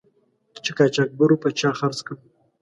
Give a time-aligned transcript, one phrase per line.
[0.63, 2.25] چې قاچاقبرو په چا خرڅ کړی.